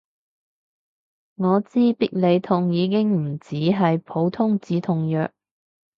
[1.35, 5.31] 我知必理痛已經唔止係普通止痛藥